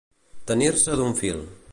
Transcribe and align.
Tenir-se 0.51 0.97
d'un 1.01 1.15
fil. 1.21 1.41